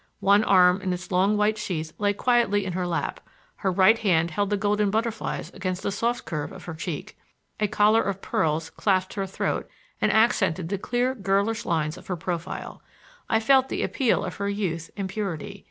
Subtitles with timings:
[0.21, 3.19] One arm in its long white sheath lay quiet in her lap;
[3.57, 7.15] her right hand held the golden butterflies against the soft curve of her cheek.
[7.59, 9.69] A collar of pearls clasped her throat
[10.01, 12.81] and accented the clear girlish lines of her profile.
[13.29, 15.59] I felt the appeal of her youth and purity.